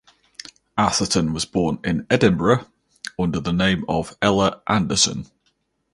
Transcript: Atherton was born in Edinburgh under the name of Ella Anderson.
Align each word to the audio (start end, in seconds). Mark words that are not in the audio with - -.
Atherton 0.79 1.31
was 1.31 1.45
born 1.45 1.77
in 1.83 2.07
Edinburgh 2.09 2.65
under 3.19 3.39
the 3.39 3.53
name 3.53 3.85
of 3.87 4.17
Ella 4.19 4.63
Anderson. 4.65 5.27